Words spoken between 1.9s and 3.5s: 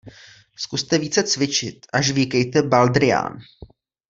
a žvýkejte baldrián.